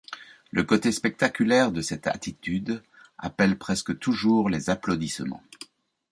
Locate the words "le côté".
0.49-0.91